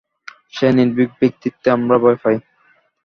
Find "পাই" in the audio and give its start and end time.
2.23-2.37